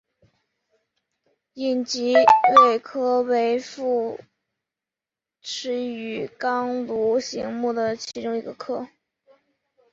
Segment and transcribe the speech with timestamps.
[1.53, 2.15] 隐棘
[2.55, 4.19] 鳚科为辐
[5.43, 8.87] 鳍鱼纲鲈形目的其中一个科。